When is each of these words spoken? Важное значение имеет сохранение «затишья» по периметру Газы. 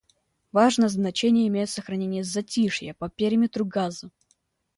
Важное 0.51 0.89
значение 0.89 1.47
имеет 1.47 1.69
сохранение 1.69 2.23
«затишья» 2.23 2.95
по 2.97 3.07
периметру 3.07 3.65
Газы. 3.65 4.09